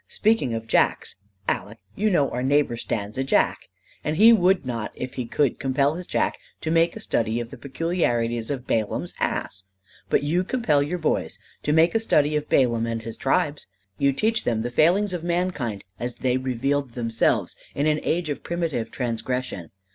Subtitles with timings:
[0.07, 1.15] Speaking of jacks,
[1.47, 3.59] Aleck, you know our neighbor stands a jack.
[4.03, 7.51] And he would not if he could compel his jack to make a study of
[7.51, 9.63] the peculiarities of Balaam's ass.
[10.09, 13.67] But you compel your boys to make a study of Balaam and his tribes.
[13.99, 18.41] You teach them the failings of mankind as they revealed themselves in an age of
[18.41, 19.69] primitive transgression.